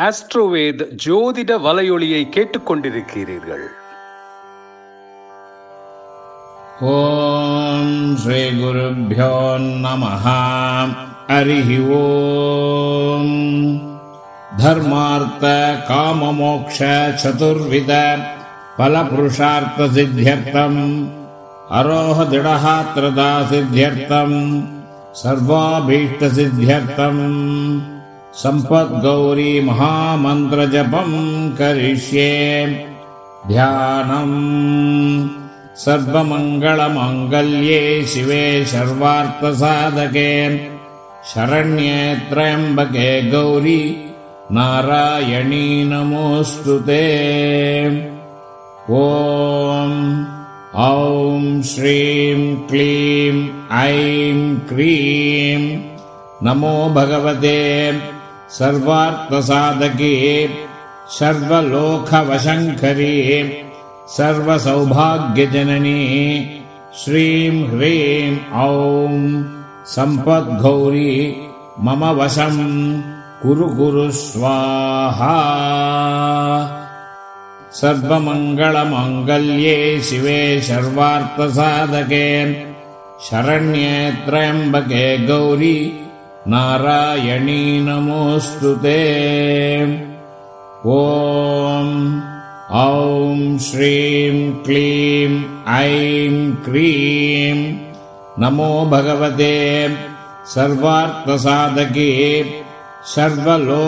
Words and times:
ஆஸ்ட்ரோவேத் 0.00 0.88
ஜோதிட 1.04 1.58
வலையொலியை 1.58 2.28
கேட்டுக்கொண்டிருக்கிறீர்கள். 2.28 3.64
ஓம் 6.80 8.16
ஸ்ரீ 8.16 8.50
குருபியோ 8.50 9.58
நம 9.58 10.08
ஹரி 11.28 11.88
ஓம். 11.88 13.28
தர்மார்த்த 14.58 15.76
காம 15.86 16.32
காமமோக்ஷ 16.32 16.78
சதுர்வித 17.24 18.18
பலபுருஷார்த்த 18.78 19.88
சித்தியர்த்தம். 19.94 21.08
அரோஹதிடஹாத்திரதா 21.70 23.42
சித்தியர்த்தம். 23.50 24.64
சர்வாபீஷ்ட 25.24 26.26
சித்தியர்த்தம். 26.26 27.38
सम्पद्गौरी 28.34 29.60
महामन्त्रजपम् 29.60 31.58
करिष्ये। 31.58 32.66
ध्यानम् 33.48 35.28
सर्वमङ्गलमाङ्गल्ये 35.76 38.04
शिवे 38.04 38.64
सर्वार्थसाधके। 38.64 40.58
शरण्ये 41.26 42.14
त्र्यम्बके 42.14 43.30
गौरी 43.30 43.96
नारायणी 44.52 45.84
नमोऽस्तु 45.84 46.78
ते। 46.78 48.10
ॐ 48.90 50.24
ॐ 50.76 51.62
श्रीं 51.62 52.56
क्लीं 52.56 53.48
ऐं 53.72 54.56
क्रीं। 54.56 55.82
नमो 56.42 56.90
भगवते 56.90 57.92
सर्वार्थसाधके 58.58 60.14
सर्वलोकवशङ्करी 61.18 63.16
सर्वसौभाग्यजननी 64.16 66.00
श्रीं 67.02 67.52
ह्रीं 67.72 68.32
ॐ 68.62 69.14
सम्पद्गौरी 69.94 71.12
मम 71.86 72.02
वशम् 72.20 72.60
कुरु 73.42 73.68
कुरु 73.76 74.06
स्वाहा। 74.22 75.36
सर्वमङ्गलमाङ्गल्ये 77.80 79.76
शिवे 80.08 80.40
सर्वार्थसाधके 80.68 82.26
शरण्ये 83.28 83.94
त्र्यम्बके 84.26 85.06
गौरी 85.26 85.76
नारायणी 86.48 87.80
नमोऽस्तु 87.80 88.74
ते। 88.74 89.00
ॐ 90.86 91.88
ॐ 92.72 93.58
श्रीं 93.58 94.52
क्लीं 94.52 95.32
ऐं 95.68 96.52
क्रीं। 96.64 97.58
नमो 98.40 98.86
भगवते 98.90 99.56
सर्वार्थसाधके 100.54 102.10
सर्वलोकवशङ्करी 103.14 103.84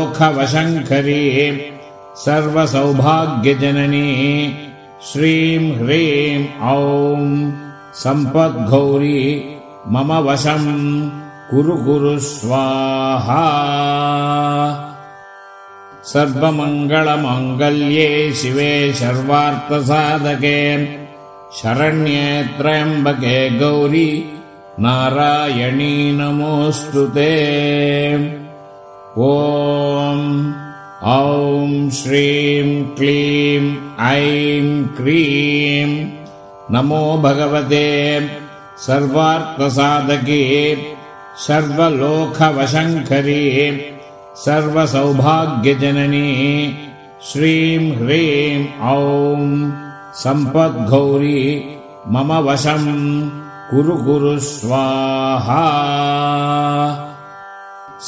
सर्वसौभाग्यजननी 2.25 4.09
श्रीं 5.13 5.65
ह्रीं 5.79 6.41
ॐ 6.75 7.51
सम्पद्गौरी 7.95 9.23
मम 9.89 10.13
वशम् 10.13 10.71
कुरु 11.53 11.77
कुरु 11.77 12.19
स्वाहा। 12.19 13.45
सर्वमङ्गलमाङ्गल्ये 16.05 18.33
शिवे 18.33 18.93
सर्वार्थसाधके 18.93 20.87
शरण्ये 21.59 22.49
त्र्यम्बके 22.59 23.59
गौरी 23.59 24.31
नारायणी 24.81 26.13
नमोऽस्तु 26.13 27.07
ते। 27.07 27.35
ॐ 29.19 30.53
ॐ 31.05 31.91
श्रीं 31.91 32.85
क्लीं 32.85 33.77
ऐं 34.01 34.85
क्रीं। 34.85 36.11
नमो 36.71 37.19
भगवते 37.19 38.29
सर्वार्थसाधके 38.79 41.02
सर्वलोकवशङ्करी 41.41 43.35
सर्वसौभाग्यजननी 44.45 46.29
श्रीं 47.29 47.85
ह्रीं 48.01 48.59
ॐ 48.89 49.47
सम्पद्गौरी 50.23 51.41
मम 52.15 52.33
वशम् 52.49 52.91
कुरु 53.71 53.97
कुरु 54.05 54.33
स्वाहा। 54.49 55.65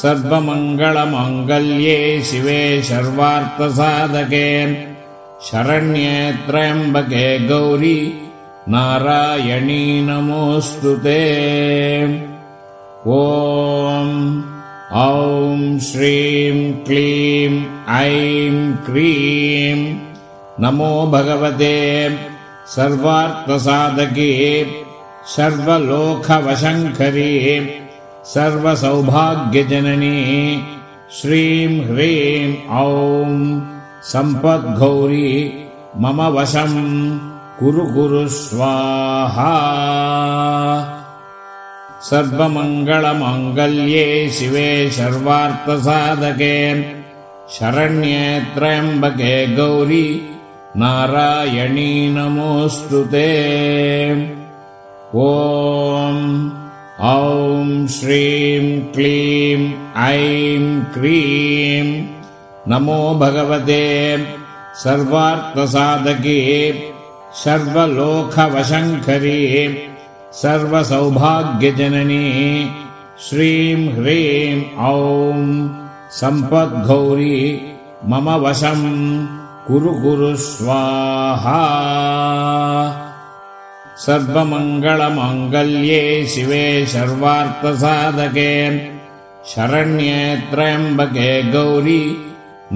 सर्वमङ्गलमाङ्गल्ये 0.01 1.97
शिवे 2.29 2.61
सर्वार्थसाधके 2.89 4.49
शरण्ये 5.49 6.13
त्र्यम्बके 6.47 7.25
गौरी 7.47 7.97
नारायणी 8.75 9.83
नमोऽस्तु 10.09 10.95
ते 11.05 11.19
ॐ 13.07 13.11
ॐ 14.97 15.79
श्रीं 15.87 16.73
क्लीं 16.85 17.51
ऐं 17.95 18.75
क्रीं। 18.85 19.75
नमो 20.63 20.87
भगवते 21.11 21.75
सर्वार्थसाधके 22.75 24.31
सर्वलोकवशङ्करी 25.35 27.27
सर्वसौभाग्यजननी 28.33 30.09
श्रीं 31.19 31.79
ह्रीं 31.91 32.49
ॐ 32.81 33.37
सम्पद्गौरी 34.13 35.31
मम 36.01 36.21
वशम् 36.37 36.81
कुरु 37.59 37.85
कुरु 37.93 38.27
स्वाहा 38.27 39.53
सर्वमङ्गलमाङ्गल्ये 42.09 44.07
शिवे 44.37 44.69
सर्वार्थसाधके 44.97 46.57
शरण्ये 47.55 48.25
त्र्यम्बके 48.55 49.35
गौरी 49.55 50.07
नारायणी 50.81 51.93
नमोऽस्तु 52.15 52.99
ते। 53.13 53.31
ॐ 55.23 56.19
ॐ 57.13 57.71
श्रीं 57.95 58.65
क्लीं 58.95 59.61
ऐं 60.09 60.63
क्रीं। 60.93 61.87
नमो 62.71 63.01
भगवते 63.23 63.83
सर्वार्थसाधके 64.83 66.39
सर्वलोकवशङ्करी 67.43 69.41
सर्वसौभाग्यजननी 70.41 72.25
श्रीं 73.25 73.81
ह्रीं 73.97 74.57
ॐ 74.87 75.43
सम्पद्गौरी 76.19 77.37
मम 78.11 78.27
वशम् 78.45 78.89
कुरु 79.67 79.93
कुरु 80.01 80.31
स्वाहा। 80.45 81.61
सर्वमङ्गलमाङ्गल्ये 84.05 86.01
शिवे 86.33 86.65
सर्वार्थसाधके 86.95 88.51
शरण्ये 89.53 90.19
त्र्यम्बके 90.51 91.31
गौरी 91.53 92.03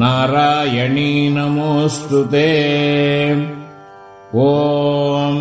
नारायणी 0.04 1.12
नमोऽस्तु 1.36 2.24
ते। 2.34 2.48
ॐ 4.48 5.38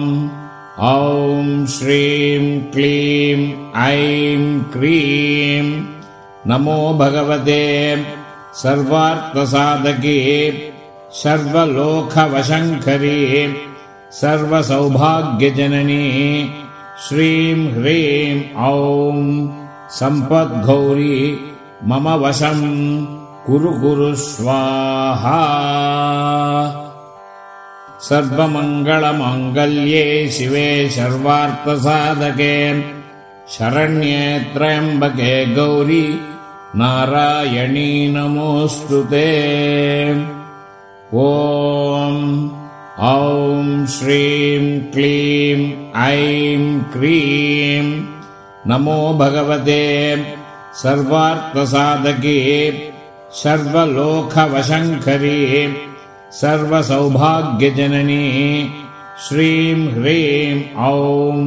ॐ 0.81 1.67
श्रीं 1.67 2.61
क्लीं 2.61 3.39
ऐं 3.83 4.61
क्रीं। 4.61 5.67
नमो 6.47 6.95
भगवते 6.99 7.65
सर्वार्थसाधके 8.55 10.21
सर्वलोकवशङ्करी 11.23 13.19
सर्वसौभाग्यजननी 14.21 16.07
श्रीं 17.09 17.59
ह्रीं 17.73 18.37
ॐ। 18.71 19.21
सम्पद्गौरी 19.99 21.19
मम 21.85 22.07
वशम् 22.25 22.67
कुरु 23.47 23.71
कुरु 23.81 24.15
स्वाहा 24.15 25.41
सर्वमङ्गलमाङ्गल्ये 28.07 30.03
शिवे 30.35 30.69
सर्वार्थसाधके 30.97 32.55
शरण्ये 33.55 34.21
त्र्यम्बके 34.55 35.35
गौरी 35.55 36.07
नारायणी 36.81 37.91
नमोऽस्तु 38.15 39.01
ते। 39.13 39.31
ॐ 41.25 42.15
ॐ 43.09 43.67
श्रीं 43.97 44.65
क्लीं 44.95 45.61
ऐं 46.05 46.63
क्रीं। 46.95 47.87
नमो 48.71 49.01
भगवते 49.19 49.85
सर्वार्थसाधके 50.85 52.39
सर्वलोकवशङ्करी 53.43 55.37
सर्वसौभाग्यजननी 56.37 58.25
श्रीं 59.27 59.79
ह्रीं 59.93 60.57
ॐ 60.87 61.39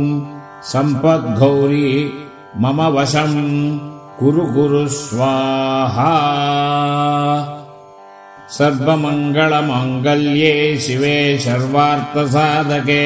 सम्पद्गौरी 0.71 1.91
मम 2.61 2.79
वशम् 2.95 3.35
कुरु 4.19 4.45
कुरु 4.53 4.81
स्वाहा। 4.95 6.15
सर्वमङ्गलमाङ्गल्ये 8.57 10.55
शिवे 10.85 11.17
सर्वार्थसाधके 11.45 13.05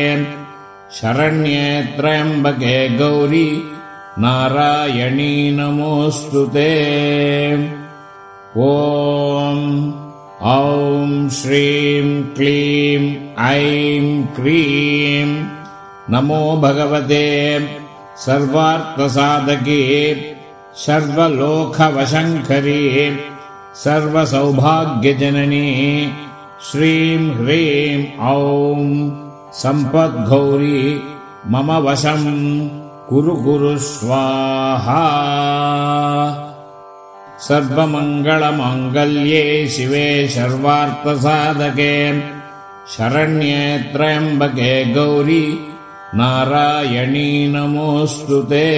शरण्ये 0.99 1.67
त्र्यम्बके 1.97 2.77
गौरी 2.97 3.49
नारायणी 4.23 5.35
नमोऽस्तु 5.59 6.45
ते। 6.55 6.71
ॐ 8.69 10.04
ॐ 10.47 11.29
श्रीं 11.29 12.23
क्लीं 12.23 13.03
ऐं 13.45 14.23
क्रीं। 14.35 15.29
नमो 16.13 16.41
भगवते 16.61 17.21
सर्वार्थसाधके 18.25 19.79
सर्वलोकवशङ्करी 20.85 22.83
सर्वसौभाग्यजननी 23.83 25.63
श्रीं 26.71 27.23
ह्रीं 27.39 27.99
ॐ। 28.35 28.87
सम्पद्गौरी 29.63 30.81
मम 31.47 31.71
वशम् 31.87 32.29
कुरु 33.09 33.35
कुरु 33.35 33.77
स्वाहा 33.77 35.03
सर्वमङ्गलमाङ्गल्ये 37.47 39.43
शिवे 39.75 40.07
सर्वार्थसाधके 40.35 41.93
शरण्ये 42.93 43.61
त्र्यम्बके 43.93 44.73
गौरी 44.93 45.45
नारायणी 46.19 47.29
नमोऽस्तु 47.53 48.39
ते। 48.51 48.69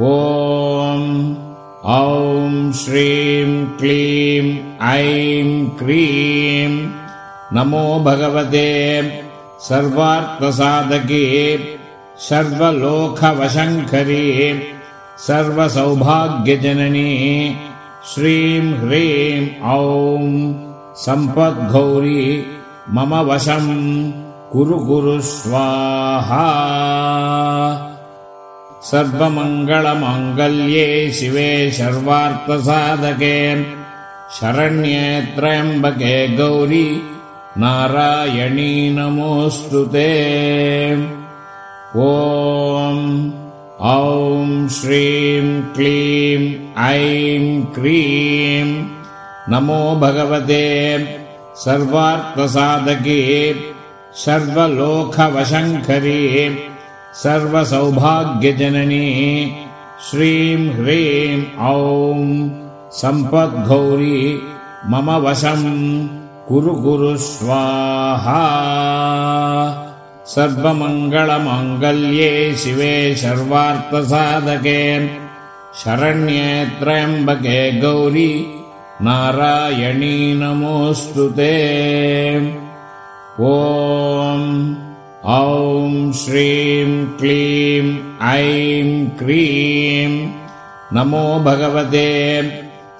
ॐ 0.00 1.02
ॐ 1.94 2.52
श्रीं 2.80 3.48
क्लीं 3.80 4.44
ऐं 4.90 5.48
क्रीं। 5.80 6.72
नमो 7.56 7.86
भगवते 8.04 8.68
सर्वार्थसाधके 9.68 11.24
सर्वलोकवशङ्करी 12.28 14.28
सर्वसौभाग्यजननी 15.26 17.10
श्रीं 18.12 18.62
ह्रीं 18.78 19.42
ॐ 19.72 20.24
सम्पद्गौरी 21.02 22.24
मम 22.94 23.12
वशम् 23.28 23.68
कुरु 24.52 24.78
कुरु 24.86 25.14
स्वाहा। 25.28 26.46
सर्वमङ्गलमाङ्गल्ये 28.90 30.88
शिवे 31.18 31.52
सर्वार्थसाधके 31.78 33.38
शरण्ये 34.38 35.04
त्र्यम्बके 35.36 36.16
गौरी 36.36 36.88
नारायणी 37.62 38.74
नमोऽस्तु 38.98 39.84
ते। 39.94 40.10
ॐ 42.08 42.98
ॐ 43.84 44.68
श्रीं 44.70 45.46
क्लीं 45.76 46.42
ऐं 46.82 47.62
क्रीं। 47.74 48.66
नमो 49.52 49.78
भगवते 50.00 50.58
सर्वार्थसाधके 51.64 53.18
सर्वलोकवशङ्करी 54.24 56.14
सर्वसौभाग्यजननी 57.22 59.06
श्रीं 60.10 60.62
ह्रीं 60.78 61.38
ॐ 61.74 62.24
सम्पद्गौरी 63.02 64.20
मम 64.92 65.10
वशम् 65.26 65.70
कुरु 66.48 66.74
कुरु 66.84 67.16
स्वाहा 67.30 68.42
सर्वमङ्गलमाङ्गल्ये 70.32 72.32
शिवे 72.62 72.94
सर्वार्थसाधके 73.22 74.80
शरण्ये 75.80 76.48
त्र्यम्बके 76.80 77.60
गौरी 77.80 78.32
नारायणी 79.06 80.16
नमोऽस्तु 80.40 81.24
ते। 81.38 81.56
ॐ 83.40 83.42
ॐ 85.34 85.92
श्रीं 86.20 86.88
क्लीं 87.20 87.84
ऐं 88.30 88.88
क्रीं। 89.18 90.12
नमो 90.96 91.26
भगवते 91.44 92.08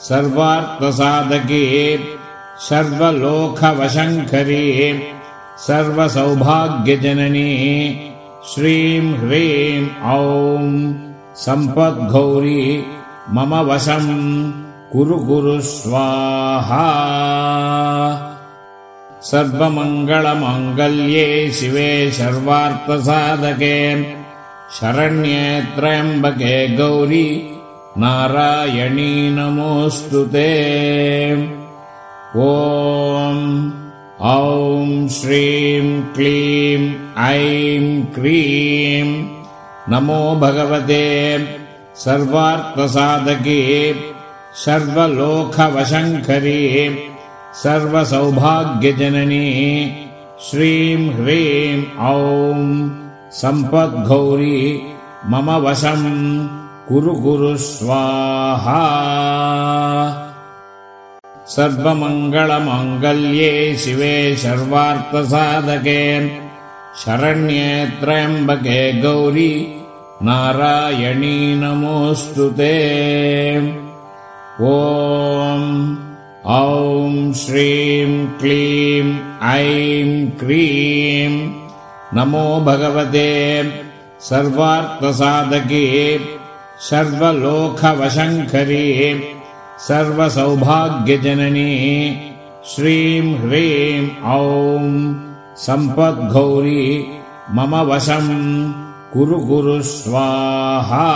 सर्वार्थसाधके 0.09 1.65
सर्वलोकवशङ्करी 2.69 4.69
सर्वसौभाग्यजननी 5.59 7.51
श्रीं 8.53 9.05
ह्रीं 9.19 9.83
ॐ 10.13 10.71
सम्पद्गौरी 11.45 12.63
मम 13.35 13.53
वशम् 13.69 14.09
कुरु 14.93 15.19
कुरु 15.27 15.61
स्वाहा। 15.61 16.87
सर्वमङ्गलमाङ्गल्ये 19.31 21.27
शिवे 21.59 21.91
सर्वार्थसाधके 22.19 23.77
शरण्ये 24.79 25.45
त्र्यम्बके 25.77 26.57
गौरी 26.77 27.29
नारायणी 28.03 29.13
नमोऽस्तु 29.37 30.25
ते। 30.35 30.51
ॐ 32.49 33.39
ॐ 34.25 35.09
श्रीं 35.11 35.87
क्लीं 36.15 36.83
ऐं 37.19 37.87
क्रीं। 38.15 39.09
नमो 39.93 40.19
भगवते 40.43 40.99
सर्वार्थसाधके 42.05 43.59
सर्वलोकवशङ्करी 44.65 46.55
सर्वसौभाग्यजननी 47.63 49.45
श्रीं 50.51 51.03
ह्रीं 51.19 51.79
ॐ 52.15 52.65
सम्पद्गौरी 53.43 54.61
मम 55.33 55.51
वशम् 55.67 56.11
कुरु 56.89 57.15
कुरु 57.25 57.57
स्वाहा 57.71 58.83
सर्वमङ्गलमाङ्गल्ये 61.55 63.53
शिवे 63.83 64.15
सर्वार्थसाधके 64.43 66.03
शरण्ये 67.03 67.69
त्र्यम्बके 68.01 68.81
गौरी 69.03 69.53
नारायणी 70.27 71.39
नमोऽस्तु 71.63 72.47
ते। 72.59 72.77
ॐ 74.71 74.73
ॐ 76.57 77.15
श्रीं 77.43 78.11
क्लीं 78.41 79.07
ऐं 79.53 80.11
क्रीं। 80.41 81.33
नमो 82.17 82.47
भगवते 82.67 83.31
सर्वार्थसाधके 84.31 85.87
सर्वलोकवशङ्करी 86.89 88.89
सर्वसौभाग्यजननी 89.87 91.71
श्रीं 92.73 93.27
ह्रीं 93.39 94.03
ॐ 94.35 94.85
सम्पद्गौरी 95.63 96.85
मम 97.57 97.73
वशम् 97.89 98.29
कुरु 99.13 99.39
कुरु 99.49 99.75
स्वाहा। 99.89 101.09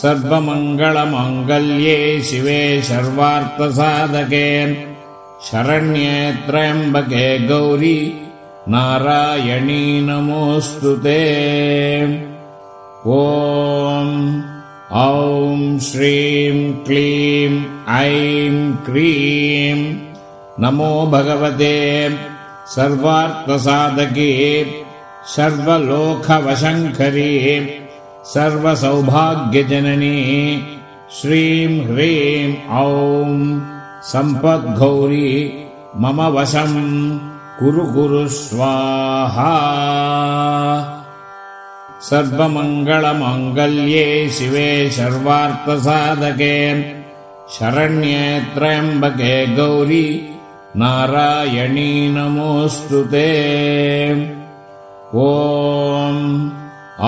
सर्वमङ्गलमाङ्गल्ये 0.00 1.98
शिवे 2.28 2.62
सर्वार्थसाधके 2.88 4.48
शरण्ये 5.48 6.16
त्र्यम्बके 6.46 7.26
गौरी 7.48 7.98
नारायणी 8.74 9.84
नमोऽस्तु 10.08 10.94
ते। 11.04 11.20
ॐ 13.18 14.10
ॐ 14.94 15.78
श्रीं 15.78 16.72
क्लीं 16.86 17.52
ऐं 17.88 18.72
क्रीं। 18.86 19.78
नमो 20.60 21.06
भगवते 21.12 21.76
सर्वार्थसाधके 22.74 24.28
सर्वलोकवशङ्करी 25.36 27.24
सर्वसौभाग्यजननी 28.34 30.18
श्रीं 31.20 31.72
ह्रीं 31.86 32.50
ॐ। 32.84 33.60
सम्पद्गौरी 34.12 35.30
मम 35.96 36.20
वशम् 36.36 36.80
कुरु 37.58 37.84
कुरु 37.92 38.28
स्वाहा 38.28 39.52
सर्वमङ्गलमाङ्गल्ये 42.08 44.06
शिवे 44.36 44.70
सर्वार्थसाधके 44.90 46.56
शरण्ये 47.54 48.24
त्र्यम्बके 48.54 49.34
गौरी 49.56 50.08
नारायणी 50.80 51.92
नमोऽस्तु 52.14 53.02
ते। 53.12 53.30
ॐ 55.22 56.18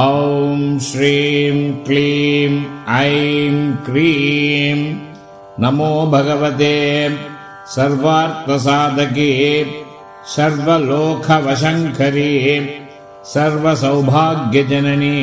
ॐ 0.05 0.79
श्रीं 0.89 1.59
क्लीं 1.87 2.53
ऐं 2.99 3.57
क्रीं। 3.87 4.79
नमो 5.65 5.93
भगवते 6.15 6.77
सर्वार्थसाधके 7.75 9.33
सर्वलोकवशङ्करी 10.37 12.33
सर्वसौभाग्यजननी 13.33 15.19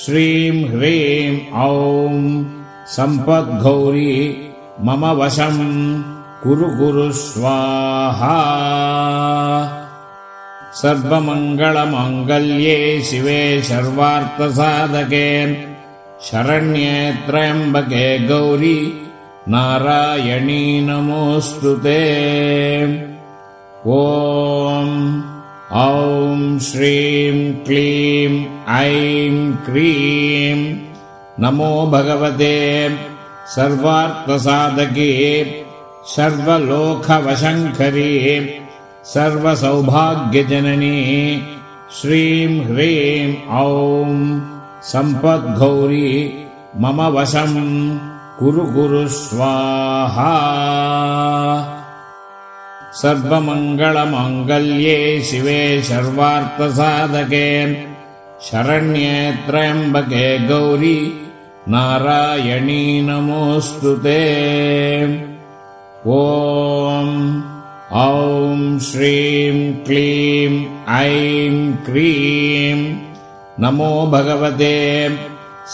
श्रीं 0.00 0.56
ह्रीं 0.70 1.36
ॐ 1.66 2.16
सम्पद्गौरी 2.94 4.16
मम 4.86 5.04
वशम् 5.20 5.62
कुरु 6.42 6.68
कुरु 6.78 7.06
स्वाहा। 7.20 8.36
सर्वमङ्गलमाङ्गल्ये 10.80 12.76
शिवे 13.10 13.40
सर्वार्थसाधके 13.68 15.30
शरण्ये 16.28 16.94
त्र्यम्बके 17.26 18.06
गौरी 18.28 18.78
नारायणी 19.54 20.62
नमोऽस्तु 20.90 21.74
ते। 21.86 22.04
ॐ 23.96 25.37
ॐ 25.76 26.58
श्रीं 26.58 27.52
क्लीं 27.64 28.44
ऐं 28.74 29.52
क्रीं। 29.64 30.60
नमो 31.40 31.86
भगवते 31.86 32.56
सर्वार्थसाधके 33.54 35.12
सर्वलोकवशङ्करी 36.14 38.16
सर्वसौभाग्यजननी 39.04 40.96
श्रीं 42.00 42.64
ह्रीं 42.64 43.32
ॐ। 43.64 44.18
सम्पद्गौरी 44.92 46.12
मम 46.80 46.98
वशम् 47.18 47.58
कुरु 48.38 48.64
कुरु 48.74 49.08
स्वाहा 49.08 50.34
सर्वमङ्गलमाङ्गल्ये 53.00 54.96
शिवे 55.28 55.60
सर्वार्थसाधके 55.88 57.48
शरण्ये 58.46 59.12
त्र्यम्बके 59.46 60.26
गौरी 60.48 60.98
नारायणी 61.72 62.84
नमोऽस्तु 63.08 63.92
ते। 64.04 64.24
ॐ 66.16 66.18
ॐ 68.02 68.60
श्रीं 68.88 69.56
क्लीं 69.86 70.52
ऐं 70.96 71.54
क्रीं। 71.86 72.78
नमो 73.62 73.92
भगवते 74.12 74.76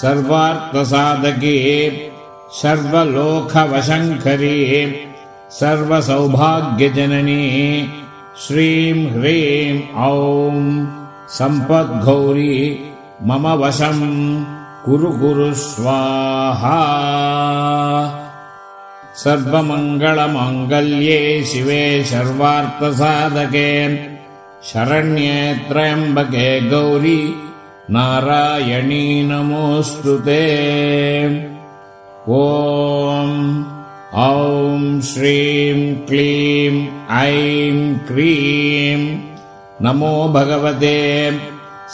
सर्वार्थसाधके 0.02 1.58
सर्वलोकवशङ्करी 2.60 4.60
सर्वसौभाग्यजननी 5.58 7.42
श्रीं 8.44 8.94
ह्रीं 9.10 9.74
ॐ 10.04 10.56
सम्पद्गौरी 11.34 12.56
मम 13.28 13.44
वशम् 13.60 14.00
कुरु 14.84 15.10
कुरु 15.20 15.46
स्वाहा। 15.60 16.80
सर्वमङ्गलमाङ्गल्ये 19.22 21.20
शिवे 21.50 21.84
सर्वार्थसाधके 22.10 23.70
शरण्ये 24.70 25.38
त्र्यम्बके 25.68 26.48
गौरी 26.70 27.20
नारायणी 27.96 29.06
नमोऽस्तु 29.30 30.16
ते। 30.26 30.42
ॐ 32.40 33.30
ॐ 34.16 35.00
श्रीं 35.00 35.94
क्लीं 36.06 36.74
ऐं 37.10 37.98
क्रीं। 37.98 39.00
नमो 39.82 40.28
भगवते 40.34 40.98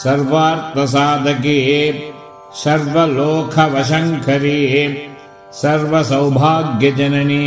सर्वार्थसाधके 0.02 1.62
सर्वलोकवशङ्करी 2.64 4.52
सर्वसौभाग्यजननी 5.62 7.46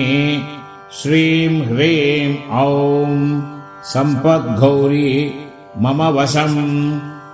श्रीं 1.01 1.53
ह्रीं 1.61 2.31
ॐ। 2.65 3.41
सम्पद्गौरी 3.93 5.11
मम 5.77 6.01
वशम् 6.17 6.59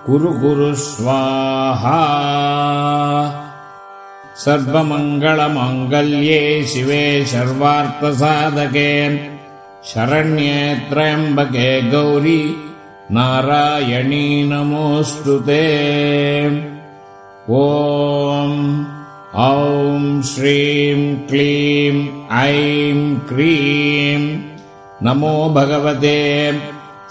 कुरु 0.05 0.31
कुरु 0.34 0.75
स्वाहा 0.75 2.00
सर्वमङ्गलमाङ्गल्ये 4.43 6.41
शिवे 6.72 7.05
सर्वार्थसाधके 7.31 8.91
शरण्ये 9.89 10.60
त्र्यम्बके 10.89 11.69
गौरी 11.91 12.43
नारायणी 13.15 14.27
नमोऽस्तु 14.51 15.36
ते। 15.48 15.65
ॐ 17.58 18.53
ॐ 19.48 20.22
श्रीं 20.31 21.01
क्लीं 21.29 21.96
ऐं 22.43 23.00
क्रीं। 23.29 24.22
नमो 25.05 25.36
भगवते 25.58 26.19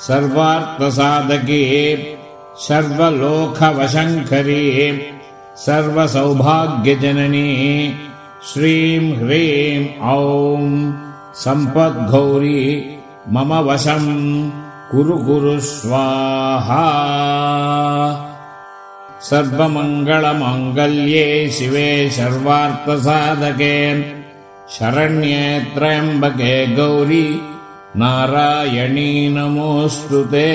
सर्वार्थसाधके 0.07 1.63
सर्वलोकवशङ्करी 2.69 4.65
सर्वसौभाग्यजननी 5.65 7.49
श्रीं 8.49 9.07
ह्रीं 9.21 9.81
ॐ 10.11 10.67
सम्पद्गौरी 11.45 12.61
मम 13.35 13.51
वशम् 13.69 14.13
कुरु 14.91 15.17
कुरु 15.27 15.55
स्वाहा। 15.71 16.85
सर्वमङ्गलमाङ्गल्ये 19.31 21.27
शिवे 21.57 21.91
सर्वार्थसाधके 22.19 23.75
शरण्ये 24.77 25.43
त्र्यम्बके 25.75 26.55
गौरी 26.77 27.27
नारायणी 28.03 29.11
नमोऽस्तु 29.35 30.23
ते। 30.33 30.47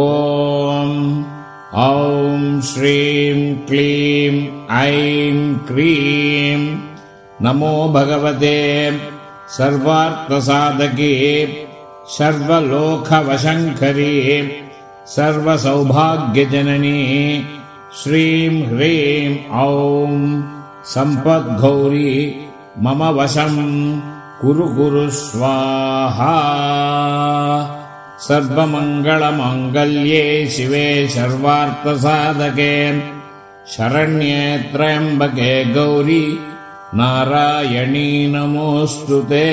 ॐ 0.00 0.90
ॐ 1.74 2.60
श्रीं 2.60 3.56
क्लीं 3.68 4.32
ऐं 4.78 5.54
क्रीं। 5.68 6.62
नमो 7.42 7.88
भगवते 7.88 8.58
सर्वार्थसाधके 9.56 11.14
सर्वलोकवशङ्करी 12.16 14.10
सर्वसौभाग्यजननी 15.16 17.00
श्रीं 18.02 18.54
ह्रीं 18.64 19.30
ॐ। 19.64 20.18
सम्पद्गौरी 20.94 22.14
मम 22.78 23.00
वशम् 23.18 23.60
कुरु 24.40 24.66
कुरु 24.76 25.10
स्वाहा 25.10 26.36
सर्वमङ्गलमाङ्गल्ये 28.26 30.24
शिवे 30.54 30.88
सर्वार्थसाधके 31.14 32.74
शरण्ये 33.72 34.42
त्र्यम्बके 34.72 35.52
गौरी 35.74 36.26
नारायणी 36.98 38.10
नमोऽस्तु 38.34 39.18
ते। 39.30 39.48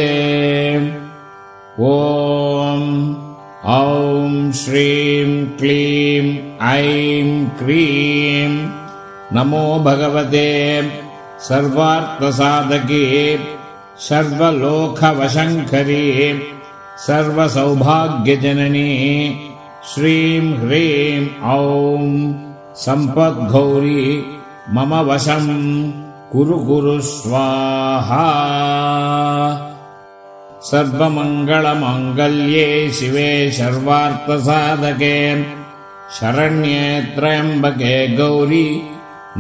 ॐ 1.88 2.84
ॐ 3.78 4.52
श्रीं 4.62 5.32
क्लीं 5.60 6.26
ऐं 6.74 7.30
क्रीं। 7.60 8.52
नमो 9.38 9.66
भगवते 9.88 10.52
सर्वार्थसाधके 11.48 13.04
सर्वलोकवशङ्करी 14.10 16.06
सर्वसौभाग्यजननी 17.06 18.90
श्रीं 19.90 20.48
ह्रीं 20.62 21.22
ॐ 21.52 22.10
सम्पद्गौरी 22.82 24.02
मम 24.76 24.92
वशम् 25.10 25.54
कुरु 26.32 26.58
कुरु 26.66 26.96
स्वाहा। 27.10 28.26
सर्वमङ्गलमाङ्गल्ये 30.72 32.68
शिवे 32.98 33.30
सर्वार्थसाधके 33.60 35.16
शरण्ये 36.18 36.84
त्र्यम्बके 37.16 37.96
गौरी 38.18 38.68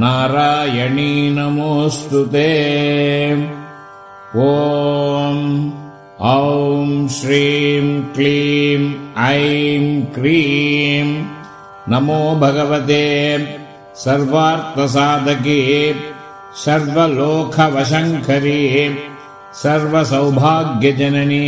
नारायणी 0.03 1.11
नमोऽस्तु 1.35 2.23
ते। 2.33 2.47
ॐ 4.47 5.37
ॐ 6.21 7.07
श्रीं 7.07 8.01
क्लीं 8.15 8.79
ऐं 9.25 10.01
क्रीं। 10.05 11.07
नमो 11.89 12.17
भगवते 12.39 13.05
सर्वार्थसाधके 13.95 15.61
सर्वलोकवशङ्करी 16.63 18.57
सर्वसौभाग्यजननी 19.63 21.47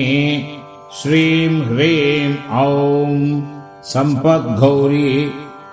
श्रीं 1.01 1.53
ह्रीं 1.61 2.31
ॐ। 2.63 3.17
सम्पद्गौरी 3.93 5.11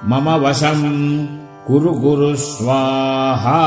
मम 0.05 0.27
वशम् 0.45 0.87
कुरु 1.67 1.93
कुरु 2.03 2.35
स्वाहा 2.37 3.63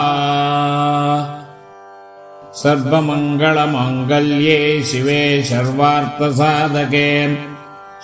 सर्वमङ्गलमाङ्गल्ये 2.59 4.55
शिवे 4.87 5.19
सर्वार्थसाधके 5.49 7.11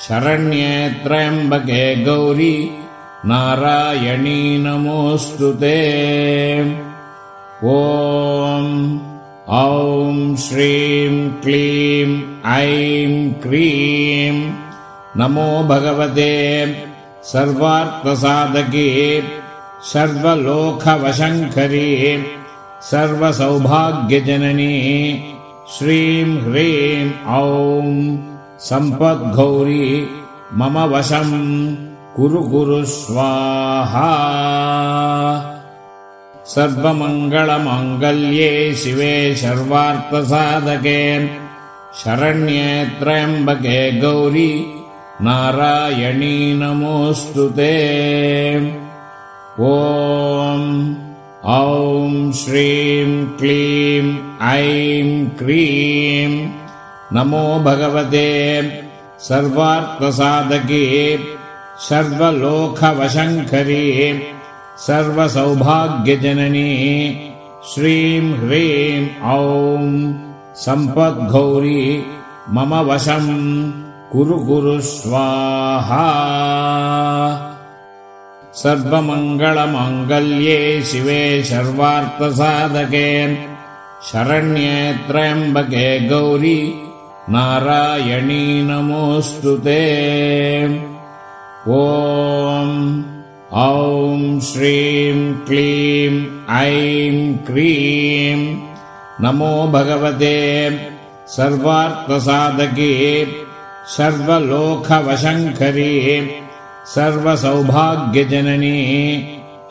शरण्ये 0.03 0.69
त्र्यम्बके 1.03 1.83
गौरी 2.05 2.55
नारायणी 3.29 4.41
नमोऽस्तु 4.65 5.49
ते। 5.63 5.81
ॐ 7.73 8.69
ॐ 9.57 10.15
श्रीं 10.45 11.11
क्लीं 11.43 12.07
ऐं 12.53 13.11
क्रीं। 13.43 14.37
नमो 15.19 15.49
भगवते 15.73 16.31
सर्वार्थसाधके 17.33 18.87
सर्वलोकवशङ्करी 19.91 21.91
सर्वसौभाग्यजननी 22.85 24.73
श्रीं 25.75 26.25
ह्रीं 26.41 27.07
ॐ 27.37 27.87
सम्पद्गौरी 28.67 29.87
मम 30.59 30.77
वशम् 30.93 31.31
कुरु 32.15 32.41
कुरु 32.51 32.77
स्वाहा। 32.91 34.11
सर्वमङ्गलमाङ्गल्ये 36.53 38.51
शिवे 38.83 39.15
सर्वार्थसाधके 39.41 41.01
शरण्ये 42.03 42.69
त्र्यम्बके 42.99 43.79
गौरी 44.01 44.51
नारायणी 45.25 46.37
नमोऽस्तु 46.61 47.49
ते। 47.57 47.75
ॐ 49.71 51.06
ॐ 51.49 52.31
श्रीं 52.31 53.25
क्लीं 53.39 54.07
ऐं 54.47 55.29
क्रीं। 55.29 56.31
नमो 57.13 57.43
भगवते 57.59 58.23
सर्वार्थसाधके 59.19 60.83
सर्वलोकवशङ्करी 61.87 63.85
सर्वसौभाग्यजननी 64.87 66.65
श्रीं 67.73 68.33
ह्रीं 68.33 69.01
ॐ। 69.37 70.13
सम्पद्गौरी 70.65 72.05
मम 72.49 72.75
वशम् 72.91 73.33
कुरु 74.11 74.37
कुरु 74.39 74.79
स्वाहा 74.81 76.07
सर्वमङ्गलमाङ्गल्ये 78.61 80.59
शिवे 80.89 81.23
सर्वार्थसाधके 81.49 83.09
शरण्ये 84.07 84.77
त्र्यम्बके 85.07 85.87
गौरी 86.09 86.61
नारायणी 87.33 88.45
नमोऽस्तु 88.69 89.53
ते। 89.65 89.83
ॐ 91.75 92.71
ॐ 93.65 94.39
श्रीं 94.49 95.19
क्लीं 95.47 96.13
ऐं 96.61 97.17
क्रीं। 97.49 98.39
नमो 99.23 99.53
भगवते 99.75 100.39
सर्वार्थसाधके 101.35 102.91
सर्वलोकवशङ्करी 103.97 105.93
सर्वसौभाग्यजननी 106.93 108.77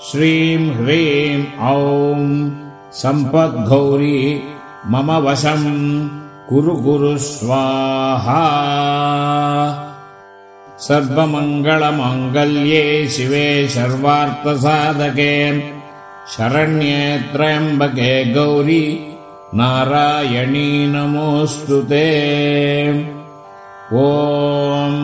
श्रीं 0.07 0.65
ह्रीं 0.79 1.39
ॐ 1.69 2.25
सम्पद्गौरी 2.99 4.19
मम 4.93 5.11
वशम् 5.27 5.71
कुरु 6.49 6.75
कुरु 6.85 7.13
स्वाहा। 7.27 8.43
सर्वमङ्गलमाङ्गल्ये 10.89 12.83
शिवे 13.15 13.47
सर्वार्थसाधके 13.77 15.33
शरण्ये 16.35 17.01
त्र्यम्बके 17.33 18.13
गौरी 18.35 18.85
नारायणी 19.61 20.69
नमोऽस्तु 20.93 21.81
ते। 21.91 22.05
ॐ 24.05 24.95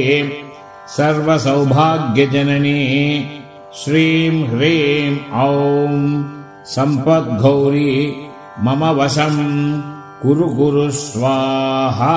सर्वसौभाग्यजननी 0.97 2.81
श्रीं 3.83 4.35
ह्रीं 4.47 5.13
ॐ। 5.45 5.97
सम्पद्गौरी 6.75 7.93
मम 8.59 8.81
वशम् 8.99 9.41
कुरु 10.21 10.47
कुरु 10.49 10.91
स्वाहा 10.91 12.15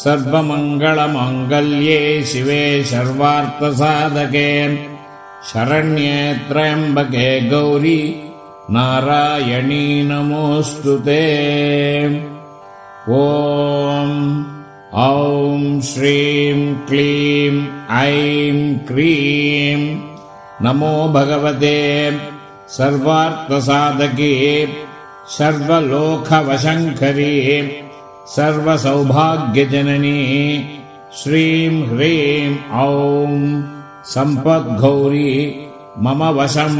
सर्वमङ्गलमाङ्गल्ये 0.00 1.98
शिवे 2.28 2.62
सर्वार्थसाधके 2.90 4.50
शरण्ये 5.48 6.14
त्र्यम्बके 6.48 7.28
गौरी 7.50 8.00
नारायणी 8.74 9.86
नमोऽस्तु 10.10 10.94
ते। 11.06 11.26
ॐ 13.18 14.14
ॐ 15.02 15.80
श्रीं 15.90 16.60
क्लीं 16.88 17.54
ऐं 18.00 18.56
क्रीं। 18.88 19.80
नमो 20.64 20.94
भगवते 21.18 21.78
सर्वार्थसाधके 22.78 24.32
सर्वलोकवशङ्करी 25.36 27.32
सर्वसौभाग्यजननी 28.28 30.18
श्रीं 31.20 31.74
ह्रीं 31.88 32.52
ॐ 32.82 33.32
सम्पद्गौरी 34.12 35.32
मम 36.04 36.22
वशम् 36.38 36.78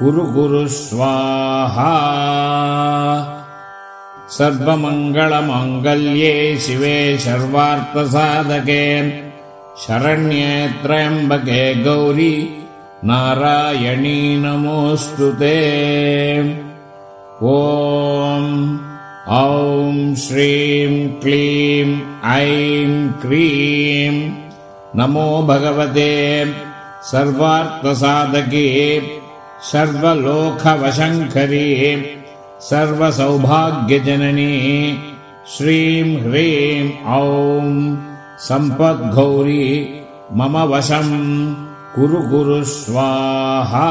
कुरु 0.00 0.24
कुरु 0.34 0.66
स्वाहा। 0.68 1.94
सर्वमङ्गलमाङ्गल्ये 4.36 6.34
शिवे 6.66 6.98
सर्वार्थसाधके 7.24 8.84
शरण्ये 9.86 10.52
त्र्यम्बके 10.82 11.62
गौरी 11.84 12.36
नारायणी 13.10 14.20
नमोऽस्तु 14.44 15.30
ते। 15.40 15.58
ॐ 17.54 18.89
ॐ 19.28 20.14
श्रीं 20.14 21.08
क्लीं 21.08 21.88
ऐं 22.24 23.12
क्रीं। 23.12 24.30
नमो 24.96 25.42
भगवते 25.42 26.06
सर्वार्थसाधके 27.10 28.68
सर्वलोकवशङ्करी 29.72 31.66
सर्वसौभाग्यजननी 32.70 34.52
श्रीं 35.56 36.16
ह्रीं 36.16 36.88
ॐ। 37.16 37.96
सम्पद्गौरी 38.48 39.66
मम 40.32 40.56
वशम् 40.58 41.54
कुरु 41.94 42.22
कुरु 42.30 42.64
स्वाहा 42.64 43.90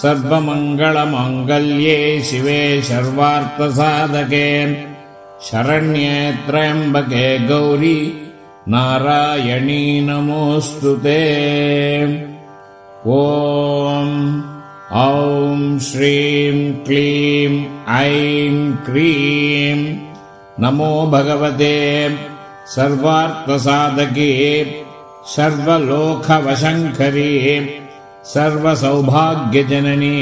सर्वमङ्गलमाङ्गल्ये 0.00 1.98
शिवे 2.28 2.60
सर्वार्थसाधके 2.88 4.48
शरण्ये 5.46 6.14
त्र्यम्बके 6.46 7.26
गौरी 7.48 7.98
नारायणी 8.72 9.84
नमोऽस्तु 10.08 10.92
ते। 11.04 11.22
ॐ 13.16 13.18
ॐ 15.02 15.60
श्रीं 15.88 16.56
क्लीं 16.86 17.52
ऐं 17.98 18.56
क्रीं। 18.86 19.78
नमो 20.62 20.92
भगवते 21.12 21.76
सर्वार्थसाधके 22.76 24.32
सर्वलोकवशङ्करी 25.34 27.34
सर्वसौभाग्यजननी 28.26 30.16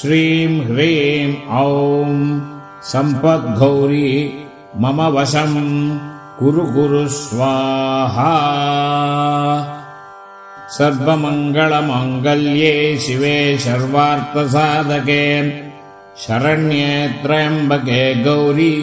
श्रीं 0.00 0.60
ह्रीं 0.66 1.30
ॐ 1.58 2.16
सम्पद्गौरी 2.92 4.10
मम 4.82 5.00
वशम् 5.16 5.58
कुरु 6.38 6.64
कुरु 6.74 7.02
स्वाहा। 7.08 8.34
सर्वमङ्गलमाङ्गल्ये 10.78 12.74
शिवे 13.06 13.38
सर्वार्थसाधके 13.64 15.24
शरण्ये 16.24 16.90
त्र्यम्बके 17.22 18.02
गौरी 18.24 18.74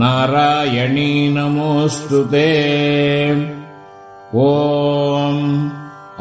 नारायणी 0.00 1.12
नमोऽस्तु 1.36 2.22
ते। 2.32 2.48
ॐ 4.46 5.38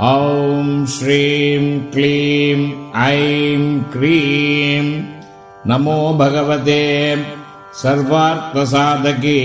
ॐ 0.02 0.86
श्रीं 0.86 1.80
क्लीं 1.94 2.60
ऐं 2.96 3.64
क्रीं। 3.94 4.86
नमो 5.68 5.96
भगवते 6.20 6.84
सर्वार्थसाधके 7.82 9.36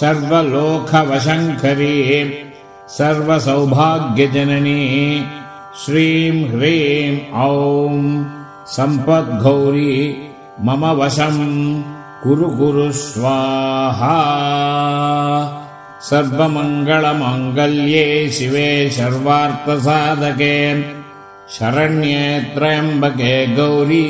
सर्वलोकवशङ्करी 0.00 1.88
सर्वसौभाग्यजननी 2.98 4.82
श्रीं 5.84 6.36
ह्रीं 6.50 7.14
ॐ। 7.48 8.02
सम्पद्गौरी 8.76 9.94
मम 10.64 10.84
वशम् 11.00 11.44
कुरु 12.22 12.48
कुरु 12.58 12.92
स्वाहा 12.92 14.16
सर्वमङ्गलमाङ्गल्ये 16.08 18.04
शिवे 18.36 18.68
सर्वार्थसाधके 18.96 20.56
शरण्ये 21.54 22.22
त्र्यम्बके 22.54 23.34
गौरी 23.56 24.06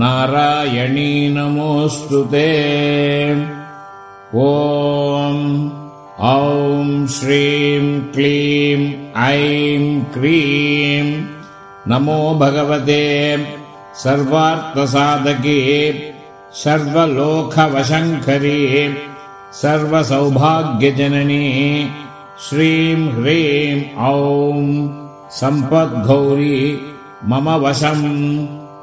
नारायणी 0.00 1.12
नमोऽस्तु 1.34 2.20
ते। 2.32 2.52
ॐ 4.44 5.36
ॐ 6.30 6.88
श्रीं 7.16 7.84
क्लीं 8.14 8.80
ऐं 9.24 9.84
क्रीं। 10.14 11.06
नमो 11.90 12.20
भगवते 12.40 13.04
सर्वार्थसाधके 14.04 15.60
सर्वलोकवशङ्करी 16.62 18.64
सर्वसौभाग्यजननी 19.60 21.44
श्रीं 22.46 22.96
ह्रीं 23.12 23.76
ॐ 24.08 24.66
सम्पद्गौरी 25.36 26.58
मम 27.30 27.46
वशम् 27.62 28.02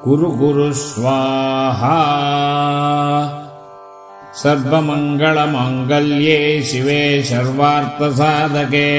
कुरु 0.04 0.30
कुरु 0.40 0.66
स्वाहा। 0.80 2.00
सर्वमङ्गलमाङ्गल्ये 4.42 6.40
शिवे 6.70 7.04
सर्वार्थसाधके 7.30 8.90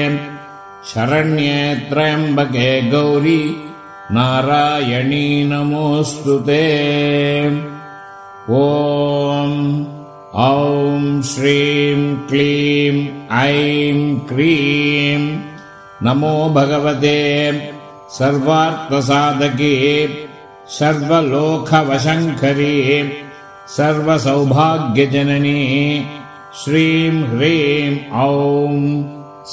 शरण्ये 0.91 1.59
त्र्यम्बके 1.89 2.69
गौरी 2.91 3.41
नारायणी 4.15 5.27
नमोऽस्तु 5.51 6.37
ते। 6.47 6.63
ॐ 8.63 9.53
ॐ 10.37 11.21
श्रीं 11.21 12.15
क्लीं 12.27 12.95
ऐं 13.31 14.19
क्रीं। 14.19 15.19
नमो 16.03 16.49
भगवते 16.55 17.19
सर्वार्थसाधके 18.17 19.75
सर्वलोकवशङ्करी 20.79 22.75
सर्वसौभाग्यजननी 23.77 25.61
श्रीं 26.63 27.23
ह्रीं 27.23 27.93
ॐ। 28.27 28.77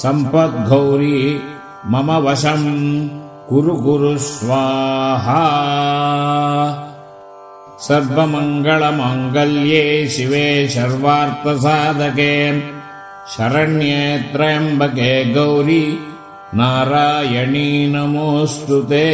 सम्पद्गौरी 0.02 1.40
मम 1.86 2.10
वशम् 2.26 2.70
कुरु 3.48 3.74
कुरु 3.76 4.18
स्वाहा 4.18 5.42
सर्वमङ्गलमाङ्गल्ये 7.86 9.84
शिवे 10.14 10.48
सर्वार्थसाधके 10.74 12.34
शरण्ये 13.32 14.02
त्र्यम्बके 14.32 15.12
गौरी 15.34 15.86
नारायणी 16.58 17.70
नमोऽस्तु 17.94 18.78
ते। 18.90 19.08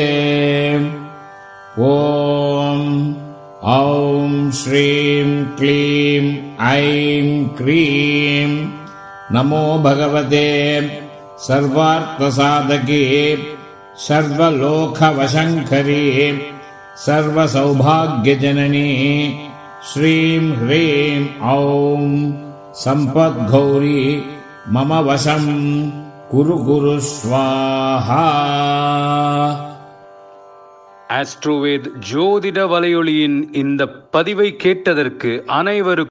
ॐ 1.87 2.83
ॐ 3.76 4.50
श्रीं 4.61 5.31
क्लीं 5.59 6.24
ऐं 6.72 7.28
क्रीं। 7.61 8.50
नमो 9.35 9.64
भगवते 9.87 10.48
सर्वार्थसाधके 11.46 13.02
सर्वलोकवशङ्करी 14.09 16.04
सर्वसौभाग्यजननी 17.06 18.88
श्रीं 19.89 20.39
ह्रीं 20.60 21.19
ॐ 21.53 22.08
सम्पद्गौरी 22.84 24.06
मम 24.69 24.93
वशम् 25.10 25.51
कुरु 26.32 26.58
कुरु 26.65 26.95
स्वाहा 27.10 28.25
ஆஸ்ட்ரோவேத் 31.10 31.88
ஜோதிட 32.10 32.60
வலையொலியின் 32.67 33.36
இந்த 33.53 33.82
பதிவை 34.15 34.47
கேட்டதற்கு 34.56 35.32
அனைவருக்கும் 35.47 36.01